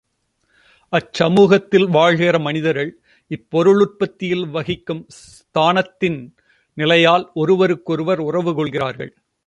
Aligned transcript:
அச்சமூகத்தில் 0.93 1.87
வாழ்கிற 1.89 2.39
மனிதர்கள், 2.39 2.91
இப்பொருளுற்பத்தியில் 3.31 4.45
வகிக்கும் 4.49 5.03
ஸ்தானத்தின் 5.19 6.19
நிலையால் 6.77 7.31
ஒருவருக்கொருவர் 7.33 8.19
உறவு 8.19 8.53
கொள்ளுகிறார்கள். 8.53 9.11